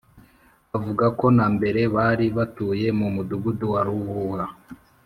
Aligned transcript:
avuga 0.77 1.05
ko 1.19 1.25
na 1.37 1.45
mbere 1.55 1.81
bari 1.95 2.25
batuye 2.37 2.87
mu 2.99 3.07
mudugudu 3.15 3.65
wa 3.73 3.81
Ruhuha 3.87 4.47